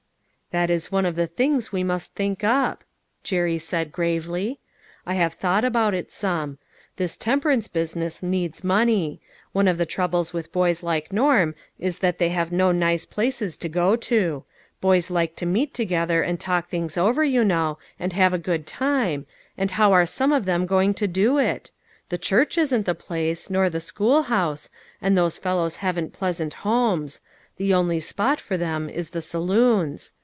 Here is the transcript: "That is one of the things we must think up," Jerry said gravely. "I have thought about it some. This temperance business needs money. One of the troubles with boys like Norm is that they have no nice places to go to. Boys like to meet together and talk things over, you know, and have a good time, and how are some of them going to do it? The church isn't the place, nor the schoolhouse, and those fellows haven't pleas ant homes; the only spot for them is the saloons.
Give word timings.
"That 0.61 0.69
is 0.69 0.91
one 0.91 1.05
of 1.05 1.15
the 1.15 1.27
things 1.27 1.71
we 1.71 1.81
must 1.81 2.13
think 2.13 2.43
up," 2.43 2.83
Jerry 3.23 3.57
said 3.57 3.89
gravely. 3.93 4.59
"I 5.05 5.13
have 5.13 5.31
thought 5.35 5.63
about 5.63 5.93
it 5.93 6.11
some. 6.11 6.57
This 6.97 7.15
temperance 7.15 7.69
business 7.69 8.21
needs 8.21 8.61
money. 8.61 9.21
One 9.53 9.69
of 9.69 9.77
the 9.77 9.85
troubles 9.85 10.33
with 10.33 10.51
boys 10.51 10.83
like 10.83 11.13
Norm 11.13 11.55
is 11.79 11.99
that 11.99 12.17
they 12.17 12.27
have 12.35 12.51
no 12.51 12.73
nice 12.73 13.05
places 13.05 13.55
to 13.55 13.69
go 13.69 13.95
to. 13.95 14.43
Boys 14.81 15.09
like 15.09 15.37
to 15.37 15.45
meet 15.45 15.73
together 15.73 16.21
and 16.21 16.37
talk 16.37 16.67
things 16.67 16.97
over, 16.97 17.23
you 17.23 17.45
know, 17.45 17.77
and 17.97 18.11
have 18.11 18.33
a 18.33 18.37
good 18.37 18.67
time, 18.67 19.25
and 19.57 19.71
how 19.71 19.93
are 19.93 20.05
some 20.05 20.33
of 20.33 20.43
them 20.43 20.65
going 20.65 20.93
to 20.95 21.07
do 21.07 21.37
it? 21.37 21.71
The 22.09 22.17
church 22.17 22.57
isn't 22.57 22.85
the 22.85 22.93
place, 22.93 23.49
nor 23.49 23.69
the 23.69 23.79
schoolhouse, 23.79 24.69
and 25.01 25.17
those 25.17 25.37
fellows 25.37 25.77
haven't 25.77 26.11
pleas 26.11 26.41
ant 26.41 26.55
homes; 26.55 27.21
the 27.55 27.73
only 27.73 28.01
spot 28.01 28.41
for 28.41 28.57
them 28.57 28.89
is 28.89 29.11
the 29.11 29.21
saloons. 29.21 30.11